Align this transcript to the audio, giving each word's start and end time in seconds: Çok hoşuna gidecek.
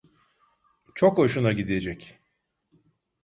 Çok 0.95 1.17
hoşuna 1.17 1.51
gidecek. 1.51 2.19